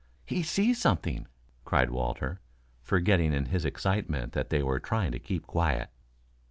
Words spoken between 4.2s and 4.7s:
that they